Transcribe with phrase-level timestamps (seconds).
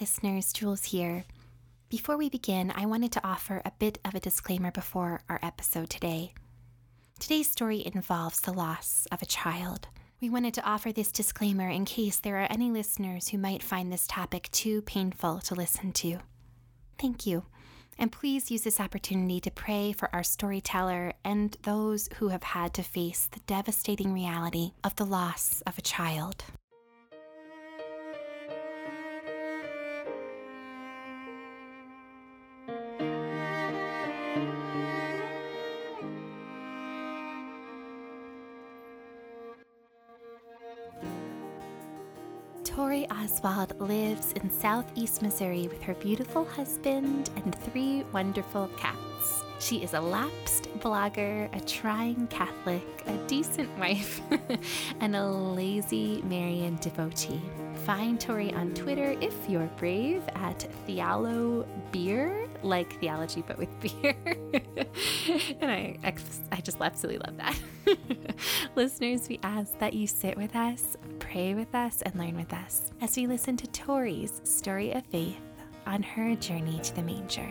[0.00, 1.24] Listeners, Jules here.
[1.88, 5.90] Before we begin, I wanted to offer a bit of a disclaimer before our episode
[5.90, 6.32] today.
[7.18, 9.88] Today's story involves the loss of a child.
[10.20, 13.92] We wanted to offer this disclaimer in case there are any listeners who might find
[13.92, 16.18] this topic too painful to listen to.
[16.98, 17.44] Thank you.
[17.98, 22.72] And please use this opportunity to pray for our storyteller and those who have had
[22.74, 26.44] to face the devastating reality of the loss of a child.
[42.74, 49.44] Tori Oswald lives in southeast Missouri with her beautiful husband and three wonderful cats.
[49.58, 54.22] She is a lapsed blogger, a trying Catholic, a decent wife,
[55.00, 57.42] and a lazy Marian devotee.
[57.84, 64.16] Find Tori on Twitter if you're brave at Thealo Beer, like theology but with beer.
[65.60, 65.98] and I,
[66.50, 67.58] I just absolutely love that.
[68.76, 70.96] Listeners, we ask that you sit with us,
[71.32, 75.40] pray with us, and learn with us as we listen to Tori's story of faith
[75.86, 77.50] on her journey to the manger.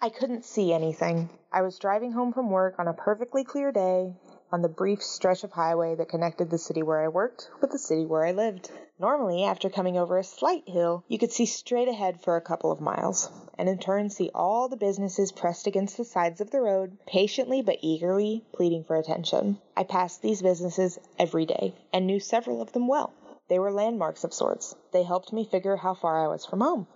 [0.00, 1.30] I couldn't see anything.
[1.52, 4.12] I was driving home from work on a perfectly clear day
[4.50, 7.78] on the brief stretch of highway that connected the city where I worked with the
[7.78, 8.72] city where I lived.
[9.00, 12.72] Normally, after coming over a slight hill, you could see straight ahead for a couple
[12.72, 16.60] of miles, and in turn see all the businesses pressed against the sides of the
[16.60, 19.60] road, patiently but eagerly pleading for attention.
[19.76, 23.12] I passed these businesses every day and knew several of them well.
[23.48, 24.74] They were landmarks of sorts.
[24.90, 26.88] They helped me figure how far I was from home.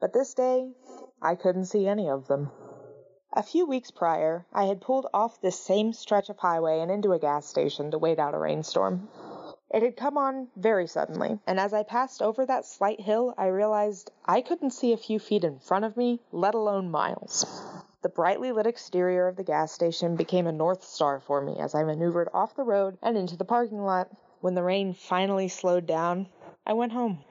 [0.00, 0.72] But this day,
[1.22, 2.50] I couldn't see any of them.
[3.32, 7.12] A few weeks prior, I had pulled off this same stretch of highway and into
[7.12, 9.08] a gas station to wait out a rainstorm.
[9.74, 13.46] It had come on very suddenly, and as I passed over that slight hill, I
[13.46, 17.44] realized I couldn't see a few feet in front of me, let alone miles.
[18.02, 21.74] The brightly lit exterior of the gas station became a north star for me as
[21.74, 24.08] I maneuvered off the road and into the parking lot.
[24.40, 26.28] When the rain finally slowed down,
[26.64, 27.24] I went home.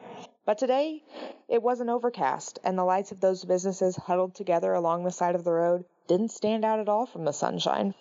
[0.44, 1.02] But today,
[1.48, 5.46] it wasn't overcast, and the lights of those businesses huddled together along the side of
[5.46, 7.96] the road didn't stand out at all from the sunshine.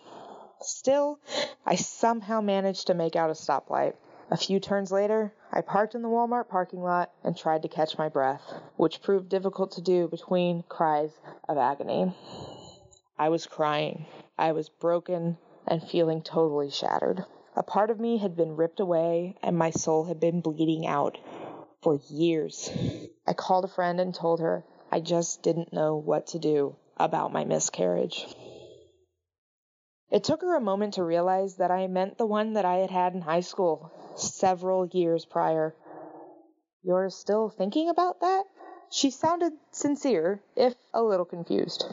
[0.61, 1.21] Still,
[1.65, 3.95] I somehow managed to make out a stoplight.
[4.32, 7.98] A few turns later, I parked in the Walmart parking lot and tried to catch
[7.98, 8.41] my breath,
[8.76, 11.10] which proved difficult to do between cries
[11.50, 12.16] of agony.
[13.19, 14.06] I was crying.
[14.38, 17.26] I was broken and feeling totally shattered.
[17.56, 21.19] A part of me had been ripped away, and my soul had been bleeding out
[21.82, 22.70] for years.
[23.26, 27.34] I called a friend and told her I just didn't know what to do about
[27.34, 28.25] my miscarriage.
[30.12, 32.91] It took her a moment to realize that I meant the one that I had
[32.91, 35.75] had in high school several years prior.
[36.83, 38.45] You're still thinking about that?
[38.91, 41.87] She sounded sincere, if a little confused.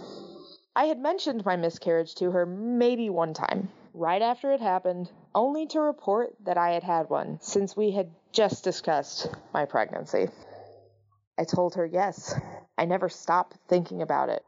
[0.76, 5.68] I had mentioned my miscarriage to her maybe one time, right after it happened, only
[5.68, 10.28] to report that I had had one, since we had just discussed my pregnancy.
[11.38, 12.36] I told her yes.
[12.78, 14.44] I never stopped thinking about it.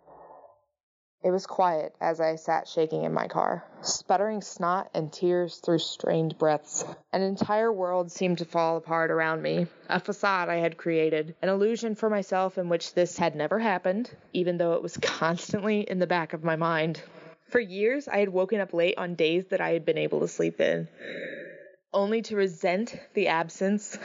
[1.23, 5.77] It was quiet as I sat shaking in my car, sputtering snot and tears through
[5.77, 6.83] strained breaths.
[7.13, 11.49] An entire world seemed to fall apart around me, a facade I had created, an
[11.49, 15.99] illusion for myself in which this had never happened, even though it was constantly in
[15.99, 16.99] the back of my mind.
[17.49, 20.27] For years, I had woken up late on days that I had been able to
[20.27, 20.87] sleep in,
[21.93, 23.95] only to resent the absence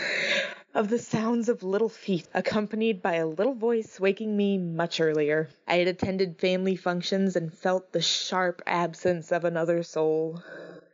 [0.77, 5.49] of the sounds of little feet, accompanied by a little voice waking me much earlier.
[5.67, 10.43] I had attended family functions and felt the sharp absence of another soul.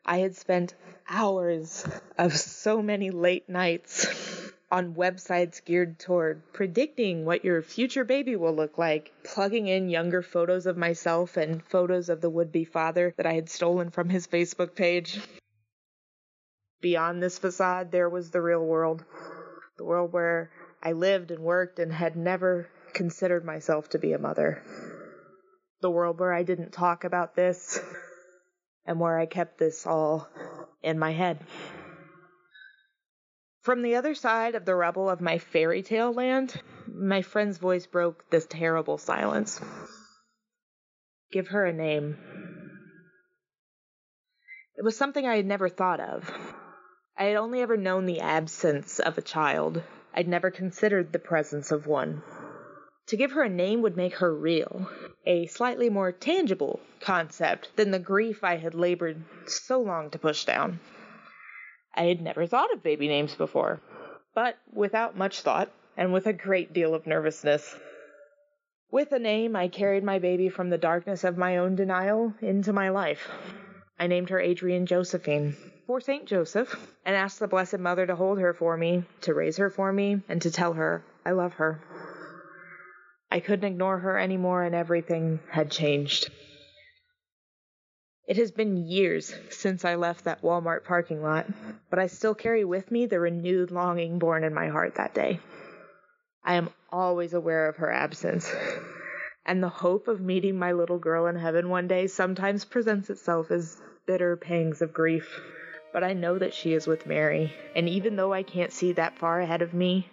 [0.07, 0.77] I had spent
[1.09, 1.85] hours
[2.17, 4.07] of so many late nights
[4.71, 10.23] on websites geared toward predicting what your future baby will look like, plugging in younger
[10.23, 14.09] photos of myself and photos of the would be father that I had stolen from
[14.09, 15.21] his Facebook page.
[16.81, 19.05] Beyond this facade, there was the real world
[19.83, 20.49] the world where
[20.81, 24.63] I lived and worked and had never considered myself to be a mother.
[25.81, 27.81] The world where I didn't talk about this
[28.87, 30.29] and where I kept this all
[30.85, 31.41] in my head.
[33.63, 36.55] From the other side of the rubble of my fairy tale land,
[36.87, 39.61] my friend's voice broke this terrible silence.
[41.33, 42.17] Give her a name.
[44.77, 46.31] It was something I had never thought of.
[47.23, 49.81] I had only ever known the absence of a child.
[50.13, 52.21] I'd never considered the presence of one.
[53.07, 54.91] To give her a name would make her real,
[55.25, 60.45] a slightly more tangible concept than the grief I had labored so long to push
[60.45, 60.81] down.
[61.95, 63.81] I had never thought of baby names before,
[64.35, 67.79] but without much thought and with a great deal of nervousness.
[68.91, 72.73] With a name, I carried my baby from the darkness of my own denial into
[72.73, 73.29] my life.
[73.97, 75.55] I named her Adrienne Josephine,
[75.93, 76.25] for St.
[76.25, 76.75] Joseph,
[77.05, 80.23] and asked the Blessed Mother to hold her for me, to raise her for me,
[80.27, 81.83] and to tell her I love her.
[83.31, 86.31] I couldn't ignore her anymore, and everything had changed.
[88.27, 91.47] It has been years since I left that Walmart parking lot,
[91.91, 95.41] but I still carry with me the renewed longing born in my heart that day.
[96.43, 98.51] I am always aware of her absence.
[99.45, 103.51] And the hope of meeting my little girl in heaven one day sometimes presents itself
[103.51, 105.29] as bitter pangs of grief.
[105.93, 109.19] But I know that she is with Mary, and even though I can't see that
[109.19, 110.09] far ahead of me,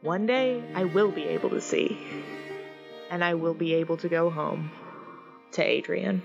[0.00, 1.98] one day I will be able to see.
[3.10, 4.70] And I will be able to go home
[5.52, 6.22] to Adrienne.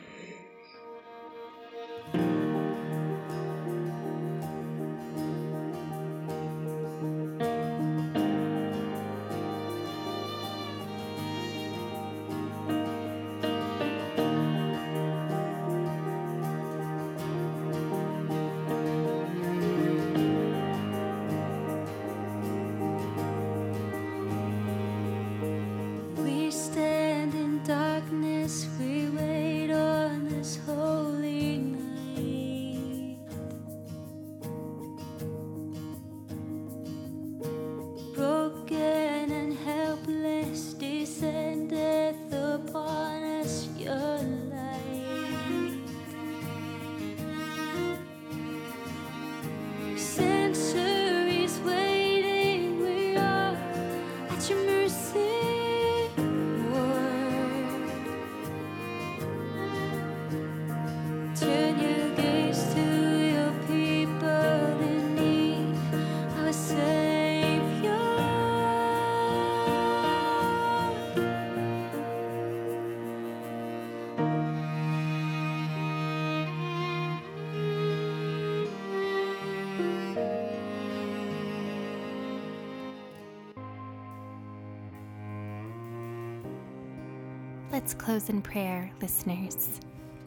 [87.71, 89.79] Let's close in prayer, listeners.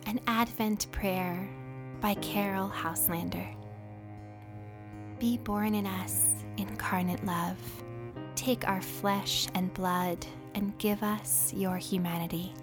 [0.06, 1.48] An Advent prayer
[2.00, 3.56] by Caryll Houselander.
[5.18, 7.58] Be born in us, incarnate love.
[8.36, 10.24] Take our flesh and blood
[10.54, 12.54] and give us your humanity.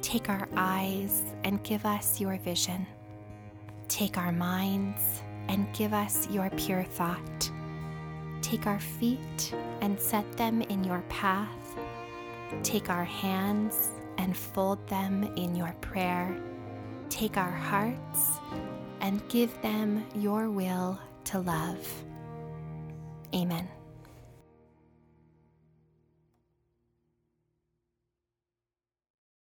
[0.00, 2.84] Take our eyes and give us your vision.
[3.86, 7.50] Take our minds and give us your pure thought.
[8.42, 11.57] Take our feet and set them in your path
[12.62, 16.40] Take our hands and fold them in your prayer.
[17.08, 18.38] Take our hearts
[19.00, 21.86] and give them your will to love.
[23.34, 23.68] Amen.